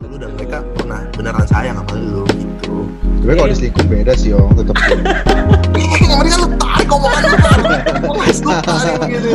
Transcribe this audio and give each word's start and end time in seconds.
ke 0.00 0.04
lu 0.08 0.16
dan 0.16 0.30
mereka 0.38 0.64
pernah 0.72 1.00
beneran 1.12 1.44
sayang 1.44 1.76
sama 1.76 1.94
lu 2.00 2.24
gitu 2.32 2.88
Tapi 3.22 3.32
kalau 3.38 3.50
diselingkuh 3.52 3.86
beda 3.86 4.12
sih, 4.16 4.34
Ong. 4.34 4.50
Tetap 4.56 4.74
yang 4.82 6.18
kan 6.18 6.38
lu 6.42 6.48
tarik 6.58 6.88
omongan 6.90 7.20
lu 7.22 7.28
lu 7.30 7.38
tarik 7.38 9.00
gitu 9.12 9.28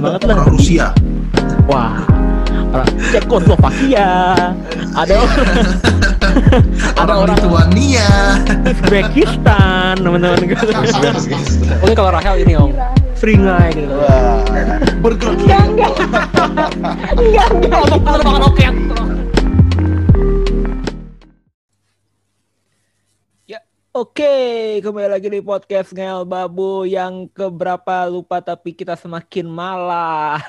banget 0.00 0.20
lah. 0.26 0.34
orang 0.34 0.48
Rusia 0.50 0.86
Wah. 1.70 2.00
Orang 2.70 2.88
Cekoslovakia. 3.14 4.10
Ada 4.94 5.14
ada 6.98 7.12
orang 7.14 7.18
orang 7.30 7.36
Lituania 7.38 8.10
Uzbekistan, 8.66 9.94
teman-teman 9.98 10.42
gitu. 10.46 10.66
Oke 11.82 11.92
kalau 11.94 12.10
Rahel 12.14 12.42
ini 12.42 12.54
om, 12.58 12.74
Seringai 13.14 13.70
gitu. 13.74 13.94
Wah. 13.94 14.42
bergerak 15.02 15.38
Enggak, 15.38 15.62
enggak. 15.70 15.92
Enggak, 17.14 17.46
enggak. 17.54 17.80
Penerbangan 18.02 18.42
oke. 18.50 18.58
Ya, 18.62 18.70
oke, 23.90 24.34
kembali 24.86 25.08
lagi 25.10 25.26
di 25.26 25.42
podcast 25.42 25.90
Ngel 25.90 26.22
Babu 26.22 26.86
yang 26.86 27.26
keberapa 27.26 28.06
lupa 28.06 28.38
tapi 28.38 28.70
kita 28.70 28.94
semakin 28.94 29.50
malas. 29.50 30.46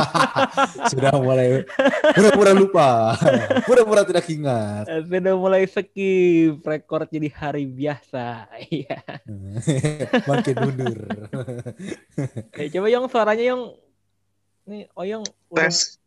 Sudah 0.92 1.16
mulai 1.16 1.64
pura-pura 2.12 2.52
lupa. 2.52 3.16
Pura-pura 3.64 4.04
tidak 4.04 4.28
ingat. 4.28 4.84
Sudah 5.08 5.34
mulai 5.36 5.64
skip, 5.64 6.60
rekor 6.60 7.08
jadi 7.08 7.28
hari 7.32 7.64
biasa. 7.64 8.48
Iya. 8.72 9.00
Makin 10.28 10.54
mundur. 10.64 10.98
Eh, 12.56 12.68
coba 12.72 12.86
yang 12.88 13.04
suaranya 13.10 13.44
yang 13.44 13.62
nih 14.64 14.86
Oyong 14.94 15.26
udah, 15.50 15.66
tes 15.66 15.98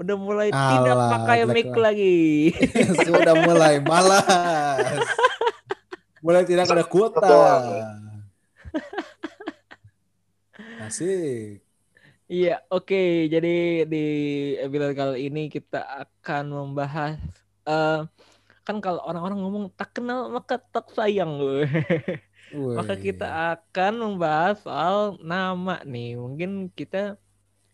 udah 0.00 0.16
mulai 0.16 0.48
tidak 0.48 0.96
Alah, 0.96 1.10
pakai 1.12 1.38
jelek 1.44 1.54
mic 1.54 1.70
lagi. 1.76 2.18
Sudah 3.04 3.34
mulai 3.36 3.78
malas. 3.84 5.06
Mulai 6.20 6.44
tidak 6.44 6.68
ada 6.68 6.84
kuota. 6.84 7.24
Asik. 10.84 11.64
Iya, 12.30 12.62
oke. 12.68 13.26
Jadi 13.32 13.88
di 13.88 14.04
episode 14.60 14.92
kali 14.92 15.32
ini 15.32 15.48
kita 15.48 15.80
akan 16.04 16.44
membahas 16.52 17.16
eh 17.64 18.04
kan 18.60 18.76
kalau 18.78 19.00
orang-orang 19.02 19.40
ngomong 19.40 19.66
tak 19.72 19.96
kenal 19.96 20.28
maka 20.28 20.60
tak 20.60 20.92
sayang. 20.92 21.32
Maka 22.50 22.98
Wih. 22.98 23.14
kita 23.14 23.54
akan 23.54 23.92
membahas 23.94 24.58
soal 24.58 25.14
nama 25.22 25.78
nih. 25.86 26.18
Mungkin 26.18 26.74
kita 26.74 27.14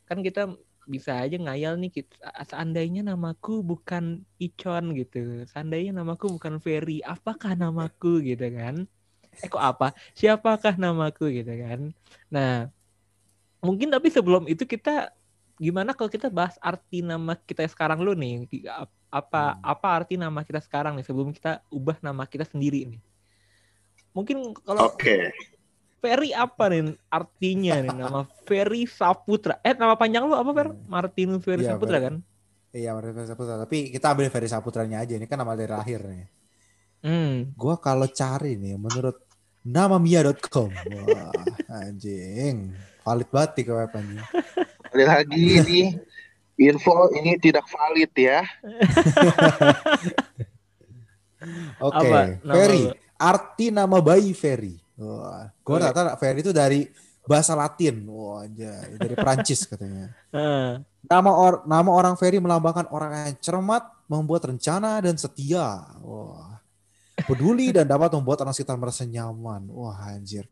kan 0.04 0.20
kita 0.20 0.52
bisa 0.94 1.12
aja 1.22 1.36
ngayal 1.44 1.74
nih 1.82 1.90
kita 1.96 2.14
seandainya 2.50 3.00
namaku 3.08 3.50
bukan 3.70 4.04
Icon 4.46 4.84
gitu. 5.00 5.18
Seandainya 5.50 5.90
namaku 5.98 6.24
bukan 6.38 6.54
Ferry, 6.64 7.02
apakah 7.14 7.52
namaku 7.62 8.08
gitu 8.28 8.46
kan? 8.58 8.76
Eh 9.42 9.48
kok 9.52 9.62
apa? 9.70 9.86
Siapakah 10.18 10.74
namaku 10.82 11.24
gitu 11.38 11.52
kan? 11.64 11.80
Nah, 12.34 12.50
mungkin 13.66 13.88
tapi 13.94 14.08
sebelum 14.12 14.46
itu 14.52 14.64
kita 14.68 15.10
gimana 15.56 15.96
kalau 15.96 16.10
kita 16.12 16.28
bahas 16.28 16.56
arti 16.60 17.00
nama 17.00 17.32
kita 17.48 17.64
sekarang 17.68 17.98
lu 18.04 18.12
nih? 18.16 18.46
Apa 19.10 19.56
Hmm. 19.56 19.62
apa 19.64 19.86
arti 19.98 20.14
nama 20.20 20.40
kita 20.44 20.60
sekarang 20.66 20.92
nih 21.00 21.06
sebelum 21.08 21.30
kita 21.36 21.64
ubah 21.72 21.98
nama 22.04 22.24
kita 22.28 22.44
sendiri 22.48 22.84
nih? 22.90 23.00
Mungkin 24.16 24.56
kalau 24.64 24.88
oke 24.88 25.16
Ferry 26.06 26.30
apa 26.30 26.70
nih 26.70 26.94
artinya 27.10 27.74
nih 27.82 27.90
nama 27.90 28.20
Ferry 28.46 28.86
Saputra? 28.86 29.58
Eh 29.60 29.74
nama 29.74 29.98
panjang 29.98 30.22
lu 30.22 30.38
apa 30.38 30.54
Fer? 30.54 30.68
Martinus 30.86 31.42
Ferry 31.42 31.66
Iya, 31.66 31.74
Saputra 31.74 31.98
Fer. 31.98 32.04
kan? 32.06 32.14
Iya, 32.70 32.90
Ferry 32.94 33.26
Saputra. 33.26 33.54
Tapi 33.58 33.90
kita 33.90 34.14
ambil 34.14 34.30
Ferry 34.30 34.46
Saputranya 34.46 35.02
aja. 35.02 35.18
Ini 35.18 35.26
kan 35.26 35.42
nama 35.42 35.58
dari 35.58 35.66
lahir 35.68 35.98
nih. 35.98 36.24
Hmm. 37.02 37.50
Gua 37.54 37.74
kalau 37.76 38.06
cari 38.06 38.54
nih 38.54 38.78
menurut 38.78 39.18
namamia.com. 39.62 40.70
Wah, 40.70 41.34
anjing. 41.82 42.70
Valid 43.02 43.28
banget 43.30 43.50
nih 43.52 43.64
ke 43.64 43.72
web 43.74 43.90
anjing. 43.90 44.22
Sekali 44.86 45.04
lagi 45.04 45.42
ini 45.58 45.80
info 46.56 47.10
ini 47.12 47.36
tidak 47.36 47.68
valid 47.68 48.08
ya 48.16 48.40
Oke, 51.78 52.08
Apa 52.08 52.40
nama 52.40 52.54
Ferry. 52.56 52.82
Arti 53.16 53.66
nama 53.68 53.98
bayi 54.00 54.32
Ferry. 54.32 54.76
Wah, 54.96 55.52
Oke. 55.60 55.76
nggak 55.76 55.92
tahu 55.92 56.06
Ferry 56.16 56.40
itu 56.40 56.52
dari 56.56 56.88
bahasa 57.28 57.52
Latin. 57.52 58.08
Wah, 58.08 58.48
anjay, 58.48 58.96
dari 58.96 59.14
Prancis 59.14 59.68
katanya. 59.68 60.08
Nama 61.06 61.30
or, 61.30 61.62
nama 61.70 61.86
orang 61.86 62.18
Ferry 62.18 62.42
melambangkan 62.42 62.90
orang 62.90 63.30
yang 63.30 63.38
cermat, 63.38 63.86
membuat 64.10 64.50
rencana 64.50 64.98
dan 64.98 65.14
setia. 65.14 65.86
Wah. 66.02 66.58
Peduli 67.14 67.70
dan 67.70 67.86
dapat 67.86 68.10
membuat 68.18 68.42
orang 68.42 68.50
sekitar 68.50 68.74
merasa 68.74 69.06
nyaman. 69.06 69.70
Wah, 69.70 69.94
anjir. 70.10 70.50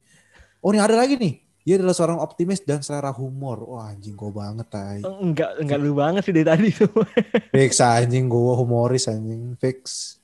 Oh, 0.63 0.71
ini 0.71 0.79
ada 0.79 0.95
lagi 0.95 1.19
nih. 1.19 1.43
Dia 1.67 1.81
adalah 1.81 1.97
seorang 1.97 2.21
optimis 2.23 2.63
dan 2.63 2.87
selera 2.87 3.11
humor. 3.11 3.67
Wah, 3.67 3.91
anjing 3.91 4.15
gue 4.15 4.31
banget, 4.31 4.69
tai. 4.71 5.03
enggak 5.03 5.59
enggak 5.59 5.79
lu 5.83 5.97
banget 5.99 6.23
sih 6.23 6.35
dari 6.37 6.47
tadi 6.47 6.69
tuh. 6.71 6.93
Fix 7.57 7.83
anjing 7.83 8.31
gue 8.31 8.53
humoris 8.55 9.11
anjing. 9.11 9.59
Fix. 9.59 10.15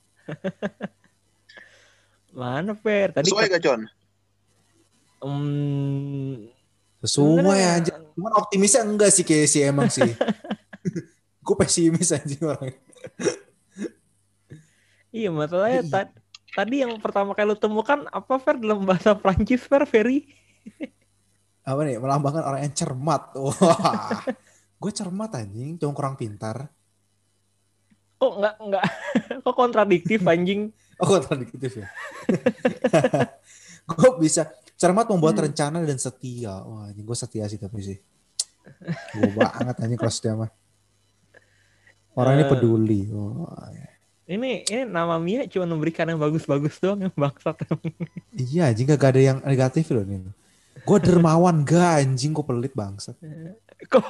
Mana 2.31 2.71
Fer? 2.77 3.11
Tadi 3.11 3.27
sesuai 3.27 3.51
gak 3.51 3.63
John 3.67 3.83
Hmm, 5.21 6.49
Sesuai 6.99 7.41
Sebenarnya- 7.41 7.71
anjing. 7.75 7.97
Cuman 8.13 8.33
optimisnya 8.35 8.81
enggak 8.83 9.09
sih 9.09 9.21
kayak 9.21 9.47
si 9.47 9.57
emang 9.61 9.87
sih. 9.87 10.05
gue 11.45 11.55
pesimis 11.57 12.11
anjing 12.11 12.41
orang. 12.43 12.73
iya 15.09 15.27
masalahnya 15.27 15.81
Iya. 15.81 15.89
ta- 15.89 16.13
tadi 16.51 16.75
yang 16.81 16.93
pertama 16.97 17.33
kali 17.33 17.47
lu 17.47 17.57
temukan 17.57 18.05
apa 18.07 18.33
Fer 18.37 18.55
dalam 18.55 18.83
bahasa 18.83 19.11
Prancis 19.13 19.61
Fer 19.61 19.83
Ferry? 19.83 20.29
Apa 21.61 21.81
nih? 21.81 21.97
Melambangkan 21.97 22.41
orang 22.43 22.61
yang 22.61 22.73
cermat. 22.73 23.33
Wah. 23.35 24.21
gue 24.77 24.91
cermat 24.91 25.29
anjing, 25.31 25.77
cuma 25.77 25.91
kurang 25.91 26.15
pintar. 26.15 26.69
Kok 28.17 28.31
enggak 28.37 28.55
enggak 28.59 28.83
kok 29.43 29.55
kontradiktif 29.55 30.19
anjing? 30.23 30.69
Oh, 30.97 31.07
kontradiktif 31.07 31.71
ya. 31.75 31.89
gue 33.89 34.09
bisa 34.17 34.45
cermat 34.81 35.05
membuat 35.05 35.37
Hmm. 35.37 35.45
rencana 35.45 35.77
dan 35.85 35.95
setia. 35.95 36.57
Wah, 36.57 36.89
anjing 36.89 37.05
gue 37.05 37.13
setia 37.13 37.45
sih 37.45 37.55
tapi 37.55 37.85
sih. 37.85 37.97
Gue 39.13 39.29
banget 39.31 39.77
anjing 39.77 39.95
kalau 39.95 40.09
setia 40.09 40.33
mah. 40.33 40.49
Orang 42.11 42.33
ini 42.35 42.43
Eh. 42.43 42.49
peduli. 42.49 43.01
Wah, 43.13 43.69
ya. 43.69 43.87
Ini 44.25 44.63
ini 44.63 44.81
nama 44.87 45.19
Mia 45.19 45.43
cuma 45.45 45.67
memberikan 45.67 46.07
yang 46.07 46.17
bagus-bagus 46.17 46.79
doang 46.79 46.97
yang 46.99 47.13
bangsat. 47.13 47.61
Iya 48.33 48.71
anjing 48.71 48.87
gak 48.87 49.11
ada 49.11 49.21
yang 49.21 49.37
negatif 49.43 49.91
loh 49.91 50.01
nih. 50.01 50.23
Gue 50.81 50.97
dermawan 50.97 51.61
gak 51.61 52.01
anjing 52.01 52.31
gue 52.31 52.41
pelit 52.41 52.73
bangsat. 52.73 53.13
Kok 53.91 54.07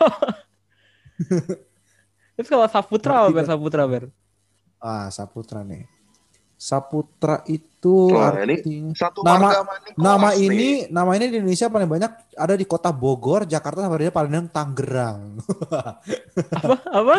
Terus 2.32 2.48
kalau 2.48 2.66
Saputra 2.66 3.26
apa 3.26 3.30
Ber? 3.34 3.46
Saputra 3.46 3.84
Ber? 3.86 4.04
Ah, 4.78 5.10
Saputra 5.10 5.62
nih. 5.62 5.86
Saputra 6.62 7.42
itu 7.50 8.14
Wah, 8.14 8.38
ini 8.46 8.62
artinya 8.62 8.94
satu 8.94 9.26
Nama- 9.26 9.66
nama 9.98 10.30
nih. 10.30 10.46
ini 10.46 10.70
nama 10.94 11.10
ini 11.18 11.26
di 11.34 11.38
Indonesia 11.42 11.74
paling 11.74 11.90
banyak 11.90 12.12
ada 12.38 12.54
di 12.54 12.70
kota 12.70 12.94
Bogor, 12.94 13.50
Jakarta 13.50 13.82
sama 13.82 13.98
dia 13.98 14.14
paling 14.14 14.30
banyak 14.30 14.54
Tangerang. 14.54 15.42
Apa? 16.62 16.76
Apa? 16.86 17.16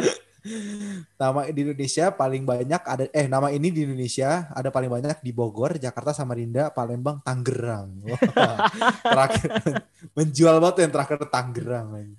nama 1.19 1.47
di 1.47 1.63
Indonesia 1.63 2.11
paling 2.11 2.43
banyak 2.43 2.83
ada 2.83 3.07
eh 3.15 3.31
nama 3.31 3.55
ini 3.55 3.71
di 3.71 3.87
Indonesia 3.87 4.51
ada 4.51 4.71
paling 4.71 4.91
banyak 4.91 5.23
di 5.23 5.31
Bogor, 5.31 5.79
Jakarta, 5.79 6.11
Samarinda, 6.11 6.71
Palembang, 6.71 7.23
Tangerang. 7.23 7.91
Wah, 8.07 8.59
terakhir 9.03 9.51
menjual 10.19 10.59
banget 10.59 10.87
yang 10.87 10.93
terakhir 10.95 11.19
Tangerang. 11.27 12.15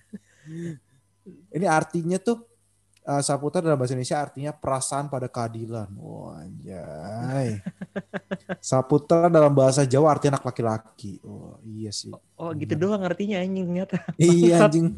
Ini 1.52 1.66
artinya 1.68 2.20
tuh 2.20 2.44
eh, 3.04 3.22
Saputra 3.22 3.60
dalam 3.60 3.76
bahasa 3.76 3.94
Indonesia 3.94 4.18
artinya 4.18 4.52
perasaan 4.52 5.08
pada 5.08 5.28
keadilan. 5.28 5.92
Wah, 5.94 6.40
anjay. 6.40 7.60
Saputra 8.64 9.28
dalam 9.28 9.52
bahasa 9.52 9.84
Jawa 9.84 10.12
artinya 10.12 10.36
anak 10.36 10.48
laki-laki. 10.48 11.20
Oh, 11.22 11.60
iya 11.62 11.92
sih. 11.92 12.12
Oh 12.36 12.52
gitu 12.52 12.74
Bener. 12.74 12.82
doang 12.90 13.04
artinya 13.04 13.38
anjing 13.38 13.66
ternyata. 13.66 13.98
Iya 14.16 14.66
anjing. 14.66 14.96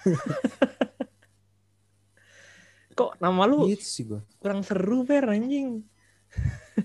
Kok 2.90 3.16
nama 3.16 3.42
lu 3.44 3.64
Gitu 3.66 3.86
sih 3.86 4.04
gua. 4.04 4.20
kurang 4.36 4.60
seru 4.60 5.02
Ber 5.02 5.24
anjing. 5.26 5.80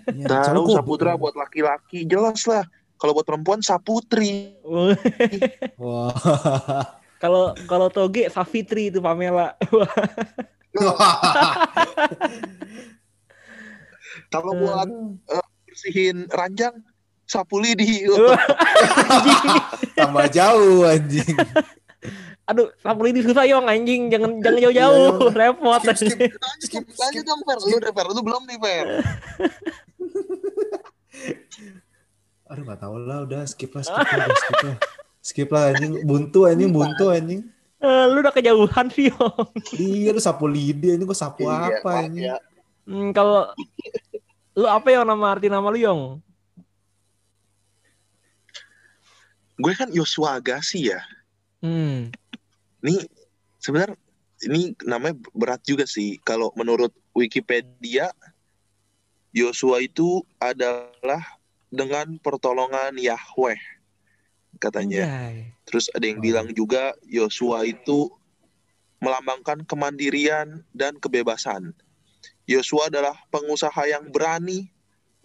Iya, 0.09 0.25
soalnya 0.25 0.53
Tahu 0.53 0.65
gua- 0.65 0.75
Saputra 0.79 1.11
buat 1.15 1.35
laki-laki 1.35 2.05
jelas 2.05 2.45
lah. 2.45 2.63
Kalau 2.95 3.11
buat 3.11 3.27
perempuan 3.27 3.59
Saputri. 3.59 4.55
Oh, 4.63 4.89
Wah. 5.83 6.15
Kalau 7.19 7.55
kalau 7.65 7.87
Toge 7.87 8.27
Safitri 8.27 8.91
itu 8.91 8.99
Pamela. 8.99 9.55
Kalau 14.33 14.51
buat 14.59 14.89
bersihin 15.63 16.27
ranjang. 16.27 16.75
Wah, 17.25 17.41
anjing. 19.17 19.63
Tambah 19.97 20.27
jauh 20.29 20.85
anjing. 20.85 21.35
Aduh, 22.53 22.69
sapu 22.77 23.01
lidi 23.01 23.25
susah 23.25 23.49
yong 23.49 23.65
anjing, 23.65 24.13
jangan 24.13 24.37
jangan 24.37 24.61
jauh-jauh, 24.69 25.33
repot. 25.33 25.81
Skip, 25.81 26.13
skip. 26.13 26.29
Lanjut, 26.37 26.85
lanjut 26.93 27.23
dong, 27.25 27.41
Fer. 27.41 27.57
Lu 27.57 27.77
Fer. 27.81 28.05
Lu 28.13 28.21
belum 28.21 28.45
nih, 28.45 28.57
Fer. 28.61 28.87
Aduh 32.45 32.61
nggak 32.61 32.77
tahu 32.77 32.95
lah, 33.01 33.25
udah 33.25 33.41
skip 33.49 33.73
lah, 33.73 33.81
skip 33.81 34.05
lah, 34.05 34.29
udah, 34.29 34.37
skip 34.37 34.59
lah. 34.61 34.77
Skip 35.25 35.49
lah 35.49 35.73
anjing, 35.73 36.05
buntu 36.05 36.45
anjing, 36.45 36.69
buntu 36.69 37.09
anjing. 37.09 37.41
Eh, 37.81 38.03
lu 38.13 38.21
udah 38.21 38.29
kejauhan 38.29 38.85
sih 38.93 39.09
yong. 39.09 39.49
Iya 39.73 40.13
lu 40.13 40.21
sapu 40.21 40.45
lidi, 40.45 40.93
ini 40.93 41.01
gua 41.01 41.17
sapu 41.17 41.49
Iya, 41.49 41.81
apa 41.81 41.91
ini? 42.05 42.29
ya. 42.29 42.37
Hmm, 42.85 43.09
kalau 43.09 43.49
lu 44.53 44.69
apa 44.69 44.85
yang 44.93 45.01
nama 45.09 45.33
arti 45.33 45.49
nama 45.49 45.65
lu 45.73 45.81
yong? 45.81 46.01
Gue 49.57 49.73
kan 49.73 49.89
Yosua 49.89 50.37
Agassi 50.37 50.93
ya. 50.93 51.01
Hmm. 51.63 52.13
Ini 52.85 53.07
sebenarnya 53.57 53.97
ini 54.45 54.77
namanya 54.85 55.17
berat 55.33 55.63
juga 55.65 55.89
sih. 55.89 56.21
Kalau 56.21 56.53
menurut 56.53 56.93
Wikipedia, 57.17 58.13
Yosua 59.33 59.81
itu 59.81 60.21
adalah 60.37 61.23
dengan 61.71 62.19
pertolongan 62.21 62.93
Yahweh 62.99 63.74
katanya. 64.57 65.05
Anjay. 65.05 65.53
Terus 65.65 65.85
ada 65.93 66.05
yang 66.05 66.19
Oh. 66.19 66.25
bilang 66.25 66.47
juga 66.53 66.93
Yosua 67.05 67.65
itu 67.67 68.09
melambangkan 69.03 69.65
kemandirian 69.67 70.63
dan 70.71 70.97
kebebasan. 70.97 71.73
Yosua 72.45 72.93
adalah 72.93 73.17
pengusaha 73.33 73.89
yang 73.89 74.05
berani, 74.09 74.69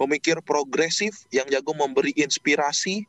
pemikir 0.01 0.41
progresif 0.41 1.29
yang 1.29 1.45
jago 1.49 1.77
memberi 1.77 2.17
inspirasi 2.17 3.05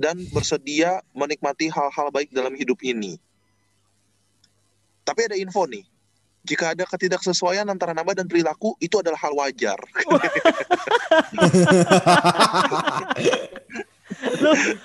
dan 0.00 0.16
bersedia 0.32 1.04
menikmati 1.12 1.68
hal-hal 1.68 2.08
baik 2.12 2.32
dalam 2.32 2.56
hidup 2.56 2.80
ini. 2.80 3.20
Tapi 5.04 5.28
ada 5.28 5.36
info 5.36 5.68
nih. 5.68 5.84
Jika 6.40 6.72
ada 6.72 6.88
ketidaksesuaian 6.88 7.68
antara 7.68 7.92
nama 7.92 8.16
dan 8.16 8.24
perilaku, 8.24 8.72
itu 8.80 8.96
adalah 8.96 9.20
hal 9.20 9.36
wajar. 9.36 9.76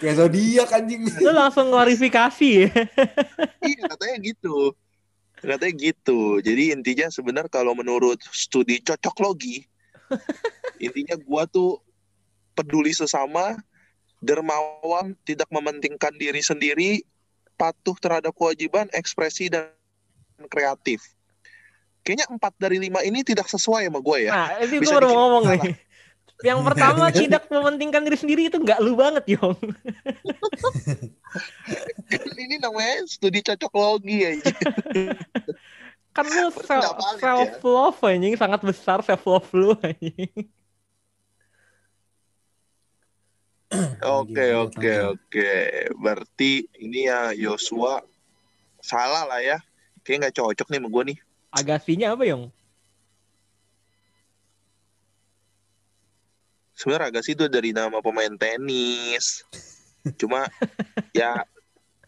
Kayak 0.02 0.16
zodiak 0.20 0.70
anjing. 0.72 1.02
Lu 1.22 1.32
langsung 1.32 1.70
klarifikasi 1.72 2.50
ya. 2.66 2.70
iya, 3.64 3.82
katanya 3.92 4.18
gitu. 4.24 4.74
Katanya 5.40 5.74
gitu. 5.76 6.40
Jadi 6.42 6.64
intinya 6.74 7.08
sebenarnya 7.12 7.52
kalau 7.52 7.76
menurut 7.76 8.18
studi 8.32 8.82
cocoklogi, 8.82 9.68
intinya 10.86 11.16
gua 11.22 11.46
tuh 11.46 11.84
peduli 12.56 12.96
sesama, 12.96 13.60
dermawan, 14.24 15.14
tidak 15.28 15.52
mementingkan 15.52 16.16
diri 16.16 16.40
sendiri, 16.40 17.04
patuh 17.60 17.96
terhadap 18.00 18.32
kewajiban, 18.34 18.88
ekspresi 18.96 19.52
dan 19.52 19.70
kreatif. 20.48 21.04
Kayaknya 22.06 22.28
empat 22.38 22.54
dari 22.62 22.78
lima 22.78 23.02
ini 23.02 23.26
tidak 23.26 23.50
sesuai 23.50 23.90
sama 23.90 23.98
gue 23.98 24.30
ya. 24.30 24.32
Nah, 24.32 24.50
itu 24.62 24.78
gue 24.78 24.86
Bisa 24.86 24.94
baru 25.02 25.10
mau 25.10 25.18
ngomong 25.26 25.44
nih. 25.58 25.74
Yang 26.46 26.62
pertama 26.62 27.10
tidak 27.26 27.50
mementingkan 27.50 28.06
diri 28.06 28.18
sendiri 28.22 28.42
itu 28.54 28.62
nggak 28.62 28.78
lu 28.86 28.94
banget, 28.94 29.26
Yong. 29.34 29.58
ini 32.46 32.62
namanya 32.62 33.10
studi 33.10 33.42
cocoklogi 33.42 34.16
ya. 34.22 34.32
Kan 36.14 36.30
lu 36.30 36.54
self, 36.54 37.02
self 37.18 37.50
love 37.66 37.98
anjing 38.06 38.38
sangat 38.38 38.62
besar 38.62 39.02
self 39.02 39.26
love 39.26 39.50
lu 39.58 39.74
anjing. 39.82 40.54
Oke 44.06 44.46
oke 44.54 44.94
oke. 45.18 45.54
Berarti 45.98 46.70
ini 46.78 47.10
ya 47.10 47.34
Yosua 47.34 48.06
salah 48.80 49.26
lah 49.26 49.42
ya. 49.42 49.58
Kayaknya 50.06 50.30
nggak 50.30 50.36
cocok 50.38 50.68
nih 50.70 50.78
sama 50.78 50.90
gue 50.94 51.04
nih. 51.10 51.18
Agasinya 51.56 52.08
apa, 52.14 52.24
Yong? 52.30 52.54
Sebenarnya 56.76 57.08
Agassi 57.08 57.32
itu 57.34 57.48
dari 57.48 57.72
nama 57.72 58.04
pemain 58.04 58.36
tenis. 58.36 59.48
Cuma 60.20 60.46
ya 61.16 61.48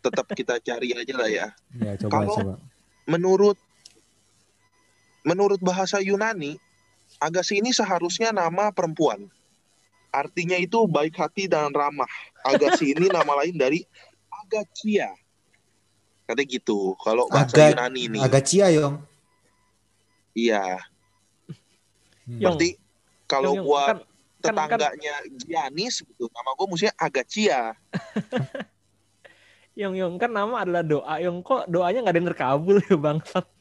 tetap 0.04 0.28
kita 0.36 0.60
cari 0.60 0.92
aja 0.94 1.14
lah 1.16 1.30
ya. 1.32 1.48
Ya 1.80 1.92
coba 2.06 2.12
Kalau- 2.22 2.36
coba. 2.36 2.54
Menurut 3.08 3.56
menurut 5.24 5.64
bahasa 5.64 6.04
Yunani, 6.04 6.60
Agassi 7.18 7.64
ini 7.64 7.72
seharusnya 7.72 8.36
nama 8.36 8.70
perempuan. 8.76 9.32
Artinya 10.12 10.60
itu 10.60 10.84
baik 10.88 11.16
hati 11.16 11.48
dan 11.48 11.72
ramah. 11.72 12.08
Agassi 12.44 12.92
ini 12.92 13.08
nama 13.16 13.32
lain 13.44 13.56
dari 13.56 13.88
Agacia. 14.28 15.12
Katanya 16.28 16.48
gitu. 16.52 16.92
Kalau 17.00 17.32
bahasa 17.32 17.56
Aga- 17.56 17.72
Yunani 17.72 18.02
ini. 18.12 18.20
Agak 18.20 18.44
cia 18.44 18.68
yong. 18.76 19.00
Iya. 20.36 20.84
Hmm. 22.28 22.40
Berarti 22.44 22.76
kalau 23.24 23.56
Yong, 23.64 24.04
gua 24.38 24.54
kan- 24.54 24.56
kan- 24.56 24.80
tetangganya 24.80 25.14
Giannis 25.42 26.06
gitu, 26.06 26.30
nama 26.30 26.54
gua 26.54 26.68
mestinya 26.70 26.94
Agacia. 26.98 27.62
Yong, 29.80 29.94
Yong 29.94 30.16
kan 30.18 30.34
nama 30.34 30.66
adalah 30.66 30.82
doa. 30.82 31.22
Yong 31.22 31.46
kok 31.46 31.70
doanya 31.70 32.02
nggak 32.02 32.14
ada 32.14 32.20
yang 32.22 32.30
terkabul 32.34 32.78
ya 32.82 32.98
bangsat. 32.98 33.46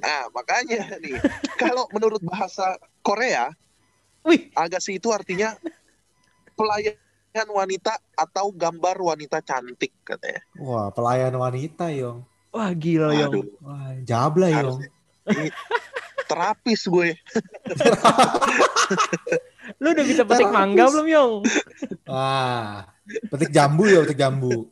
Nah, 0.00 0.24
makanya 0.32 0.96
nih, 1.04 1.20
kalau 1.60 1.84
menurut 1.92 2.16
bahasa 2.24 2.80
Korea, 3.04 3.52
Wih, 4.24 4.48
Agassi 4.56 4.96
itu 4.96 5.12
artinya 5.12 5.52
pelayan 6.56 6.96
wanita 7.52 7.92
atau 8.16 8.48
gambar 8.48 8.96
wanita 9.04 9.44
cantik 9.44 9.92
katanya. 10.00 10.40
Wah 10.56 10.88
pelayan 10.88 11.36
wanita 11.36 11.92
yong. 11.92 12.24
wah 12.56 12.72
gila 12.72 13.12
Yong. 13.12 13.52
Wah 13.60 13.92
jabla 14.00 14.48
yong. 14.48 14.80
Terapis 16.26 16.80
gue. 16.88 17.14
Lu 19.80 19.88
udah 19.96 20.04
bisa 20.04 20.22
petik 20.28 20.48
Terapis. 20.48 20.56
mangga 20.56 20.84
belum, 20.92 21.06
Yong? 21.08 21.32
Wah 22.08 22.84
petik 23.04 23.52
jambu 23.52 23.84
ya 23.88 24.00
petik 24.04 24.18
jambu. 24.18 24.68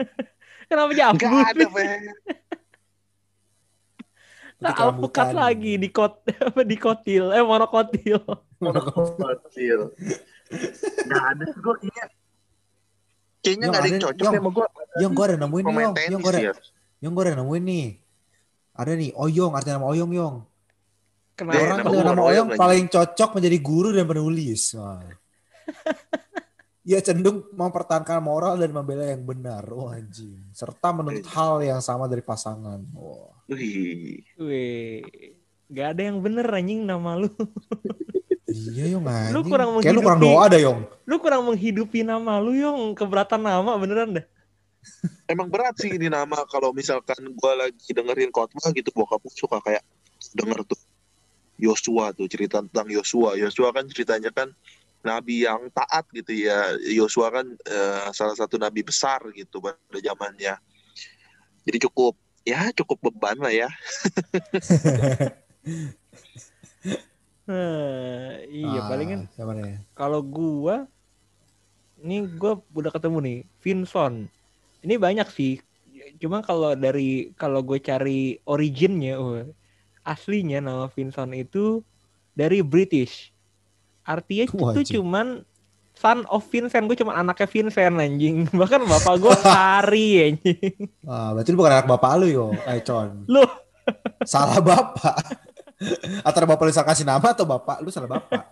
Kenapa 0.70 0.92
jambu? 0.94 1.26
Enggak 1.26 1.52
ada. 1.52 1.64
Nah, 4.62 4.72
alpukat 4.78 5.34
lagi 5.34 5.74
di 5.74 5.90
kot 5.90 6.22
apa 6.46 6.62
di 6.62 6.78
kotil, 6.78 7.34
eh 7.34 7.42
monokotil. 7.42 8.22
Kecil. 9.50 9.90
Enggak 11.02 11.24
ada 11.34 11.44
gue 11.50 11.74
kayaknya. 11.82 12.04
Kayaknya 13.42 13.66
nggak 13.66 13.82
ada 13.82 13.90
yang 13.90 14.02
cocok 14.06 14.22
yang- 14.22 14.34
ya 14.34 14.38
sama 14.38 14.50
gue. 14.54 14.66
Yang 15.02 15.12
gue 15.18 15.24
ada 15.26 15.36
nemuin 15.42 15.64
nih. 15.66 15.74
Yang 16.14 16.20
gue 16.22 16.30
ada, 16.30 16.40
ya. 16.40 16.52
yang 17.02 17.10
gue 17.10 17.22
ada 17.26 17.34
nemuin 17.42 17.64
nih. 17.66 17.86
Ada 18.72 18.92
nih 18.96 19.10
Oyong 19.18 19.52
artinya 19.52 19.74
nama 19.82 19.88
Oyong 19.90 20.12
yong. 20.14 20.34
Kenapa? 21.42 21.52
Eh, 21.52 21.62
Orang 21.64 21.78
nama 21.78 21.90
dengan 21.92 22.06
nama 22.08 22.22
Oyong 22.24 22.48
lagi. 22.48 22.58
paling 22.58 22.84
cocok 22.88 23.30
menjadi 23.34 23.58
guru 23.58 23.88
dan 23.90 24.04
penulis. 24.04 24.62
Wah. 24.74 25.02
Ia 26.82 26.98
cenderung 26.98 27.46
mempertahankan 27.48 28.18
moral 28.18 28.54
dan 28.56 28.70
membela 28.70 29.06
yang 29.06 29.22
benar. 29.22 29.62
Oh 29.68 29.86
anjing. 29.86 30.42
Serta 30.50 30.90
menuntut 30.90 31.26
hal 31.28 31.62
yang 31.62 31.78
sama 31.78 32.06
dari 32.06 32.20
pasangan. 32.20 32.82
Wah. 32.92 33.30
Wih. 33.46 34.18
Wih, 34.36 35.02
gak 35.68 35.94
ada 35.94 36.02
yang 36.04 36.18
bener 36.18 36.46
anjing 36.48 36.82
nama 36.82 37.14
lu. 37.16 37.30
Iya 38.44 38.92
yong 38.92 39.06
anjing. 39.06 39.32
Lu 39.32 39.40
kurang 39.42 39.68
Kayak 39.78 39.94
lu 39.94 40.00
kurang 40.02 40.20
menghidupi- 40.20 40.36
doa 40.36 40.44
dah 40.46 40.60
yong. 40.60 40.80
Lu 41.02 41.16
kurang 41.16 41.42
menghidupi 41.46 42.00
nama 42.02 42.36
lu, 42.36 42.52
Yong. 42.52 42.92
Keberatan 42.92 43.40
nama 43.40 43.80
beneran 43.80 44.20
dah. 44.20 44.26
Emang 45.24 45.48
berat 45.48 45.72
sih 45.78 45.88
ini 45.88 46.10
nama 46.10 46.44
kalau 46.44 46.68
misalkan 46.70 47.16
gue 47.22 47.52
lagi 47.54 47.88
dengerin 47.88 48.28
khotbah 48.28 48.68
gitu 48.68 48.92
bokap 48.92 49.24
suka 49.30 49.56
kayak 49.62 49.80
denger 50.34 50.66
tuh 50.66 50.76
Yosua 51.62 52.10
tuh 52.10 52.26
cerita 52.26 52.58
tentang 52.58 52.90
Yosua. 52.90 53.38
Yosua 53.38 53.70
kan 53.70 53.86
ceritanya 53.86 54.34
kan 54.34 54.50
nabi 55.06 55.46
yang 55.46 55.70
taat 55.70 56.10
gitu 56.10 56.34
ya. 56.34 56.74
Yosua 56.90 57.30
kan 57.30 57.46
eh, 57.54 58.10
salah 58.10 58.34
satu 58.34 58.58
nabi 58.58 58.82
besar 58.82 59.22
gitu 59.30 59.62
pada 59.62 59.98
zamannya. 60.02 60.58
Jadi 61.62 61.78
cukup 61.86 62.18
ya 62.42 62.74
cukup 62.74 62.98
beban 62.98 63.38
lah 63.38 63.54
ya. 63.54 63.70
Nah, 67.42 68.38
iya 68.46 68.80
Ah, 68.82 68.86
palingan 68.86 69.26
kalau 69.98 70.22
gua 70.22 70.86
ini 72.02 72.22
gua 72.38 72.58
udah 72.74 72.90
ketemu 72.90 73.18
nih 73.22 73.38
Vinson. 73.62 74.26
Ini 74.82 74.94
banyak 74.98 75.30
sih. 75.30 75.62
Cuma 76.18 76.42
kalau 76.42 76.74
dari 76.74 77.30
kalau 77.38 77.62
gue 77.62 77.78
cari 77.78 78.38
originnya, 78.46 79.18
aslinya 80.02 80.58
nama 80.58 80.86
Vinson 80.90 81.30
itu 81.34 81.80
dari 82.34 82.60
British. 82.60 83.30
Artinya 84.02 84.50
Wah, 84.58 84.74
itu 84.74 84.98
cuman 84.98 85.46
son 85.94 86.26
of 86.26 86.42
Vincent. 86.50 86.84
Gue 86.90 86.98
cuma 86.98 87.14
anaknya 87.14 87.46
Vincent 87.46 87.94
anjing. 87.96 88.46
Bahkan 88.60 88.80
bapak 88.86 89.14
gue 89.22 89.34
Hari 89.46 90.08
anjing. 90.26 90.74
Ah, 91.06 91.34
berarti 91.34 91.48
lu 91.54 91.58
bukan 91.58 91.72
anak 91.78 91.88
bapak 91.88 92.10
lu 92.18 92.26
yo, 92.28 92.46
Econ. 92.66 93.24
Lu. 93.30 93.42
Salah 94.26 94.58
bapak. 94.62 95.16
Antara 96.22 96.46
bapak 96.46 96.62
lu 96.66 96.72
salah 96.74 96.88
kasih 96.94 97.06
nama 97.06 97.34
atau 97.34 97.46
bapak 97.46 97.82
lu 97.82 97.90
salah 97.90 98.10
bapak. 98.10 98.46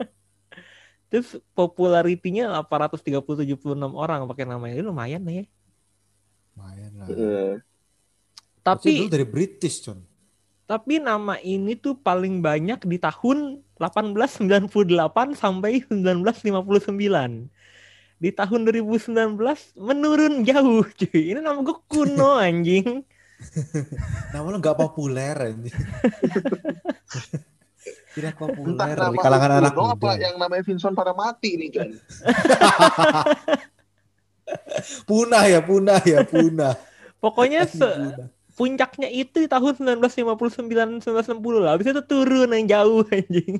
Terus 1.11 1.43
popularitinya 1.59 2.63
830 2.63 3.19
76 3.43 3.75
orang 3.99 4.27
pakai 4.31 4.47
namanya. 4.47 4.79
Ini 4.79 4.85
lumayan 4.87 5.23
lah 5.27 5.35
ya. 5.43 5.45
Lumayan 6.55 6.93
lah. 7.03 7.07
Eh, 7.11 7.55
Tapi 8.63 8.87
Tapi 8.87 8.91
dulu 9.03 9.11
dari 9.11 9.27
British, 9.27 9.83
Con. 9.83 10.10
Tapi 10.71 11.03
nama 11.03 11.35
ini 11.43 11.75
tuh 11.75 11.99
paling 11.99 12.39
banyak 12.39 12.87
di 12.87 13.03
tahun 13.03 13.59
1898 13.75 14.71
sampai 15.35 15.83
1959. 15.83 17.51
Di 18.23 18.31
tahun 18.31 18.61
2019 18.71 19.35
menurun 19.75 20.47
jauh, 20.47 20.87
cuy. 20.87 21.35
Ini 21.35 21.43
nama 21.43 21.59
gue 21.59 21.75
kuno 21.91 22.39
anjing. 22.47 23.03
Nama 24.31 24.47
lu 24.47 24.63
nggak 24.63 24.79
populer 24.79 25.35
anjing. 25.35 25.75
Tidak 28.15 28.39
entah 28.39 28.39
populer 28.39 28.95
nama 28.95 29.11
di 29.11 29.19
kalangan 29.19 29.51
anak 29.59 29.75
muda. 29.75 29.99
apa 29.99 30.23
yang 30.23 30.39
namanya 30.39 30.63
Vincent 30.63 30.95
pada 30.95 31.11
mati 31.19 31.59
nih 31.59 31.71
kan. 31.75 31.91
Punah 35.11 35.47
ya, 35.47 35.63
punah 35.63 36.03
ya, 36.03 36.27
punah. 36.27 36.75
Pokoknya 37.23 37.71
se- 37.71 37.87
punah. 37.87 38.40
Puncaknya 38.61 39.09
itu 39.09 39.41
di 39.41 39.49
tahun 39.49 39.73
1959 40.05 41.01
1960 41.01 41.65
lah. 41.65 41.81
Habis 41.81 41.97
itu 41.97 42.03
turun 42.05 42.53
yang 42.53 42.69
jauh 42.69 43.01
anjing. 43.09 43.57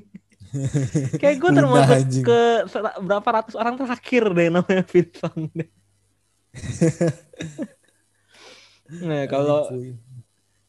Kayak 1.21 1.41
gue 1.41 1.51
termasuk 1.57 1.97
anjing. 2.05 2.21
ke 2.21 2.69
berapa 3.01 3.29
ratus 3.41 3.57
orang 3.57 3.81
terakhir 3.81 4.29
deh 4.29 4.53
namanya 4.53 4.85
Vincent. 4.85 5.49
nah, 9.09 9.25
kalau 9.25 9.73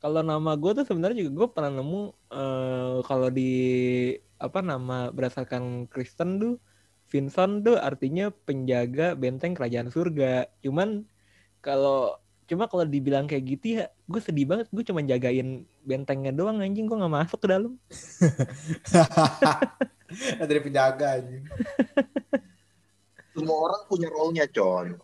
kalau 0.00 0.20
nama 0.24 0.56
gue 0.56 0.72
tuh 0.80 0.86
sebenarnya 0.88 1.28
juga 1.28 1.30
gue 1.36 1.48
pernah 1.52 1.72
nemu 1.76 2.02
eh, 2.32 2.96
kalau 3.04 3.28
di 3.28 3.52
apa 4.40 4.64
nama 4.64 5.12
berdasarkan 5.12 5.92
Kristen 5.92 6.40
tuh 6.40 6.56
Vincent 7.12 7.68
tuh 7.68 7.76
artinya 7.76 8.32
penjaga 8.32 9.12
benteng 9.12 9.52
kerajaan 9.52 9.92
surga. 9.92 10.48
Cuman 10.64 11.04
kalau 11.60 12.21
cuma 12.52 12.68
kalau 12.68 12.84
dibilang 12.84 13.24
kayak 13.24 13.42
gitu 13.48 13.66
ya 13.74 13.88
gue 13.88 14.20
sedih 14.20 14.44
banget 14.44 14.68
gue 14.68 14.84
cuma 14.84 15.00
jagain 15.00 15.64
bentengnya 15.80 16.28
doang 16.30 16.60
anjing 16.60 16.84
gue 16.84 16.92
nggak 16.92 17.08
masuk 17.10 17.40
ke 17.40 17.48
dalam 17.48 17.72
dari 20.44 20.60
penjaga 20.60 21.16
anjing. 21.16 21.42
Semua 23.32 23.56
orang 23.64 23.82
punya 23.88 24.06
role-nya, 24.06 24.44
Con. 24.46 25.00